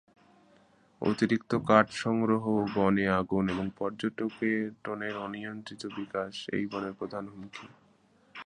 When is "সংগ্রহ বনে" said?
1.95-3.05